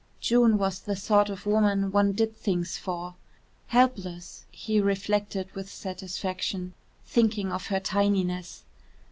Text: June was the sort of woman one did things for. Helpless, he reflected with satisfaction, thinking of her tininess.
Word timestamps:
June 0.19 0.57
was 0.57 0.79
the 0.79 0.95
sort 0.95 1.29
of 1.29 1.45
woman 1.45 1.91
one 1.91 2.11
did 2.11 2.35
things 2.35 2.75
for. 2.75 3.13
Helpless, 3.67 4.45
he 4.49 4.81
reflected 4.81 5.51
with 5.53 5.69
satisfaction, 5.69 6.73
thinking 7.05 7.51
of 7.51 7.67
her 7.67 7.79
tininess. 7.79 8.63